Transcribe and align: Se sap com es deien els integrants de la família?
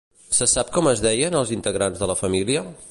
Se 0.37 0.47
sap 0.53 0.71
com 0.77 0.89
es 0.93 1.03
deien 1.07 1.39
els 1.41 1.53
integrants 1.59 2.05
de 2.05 2.13
la 2.13 2.19
família? 2.25 2.69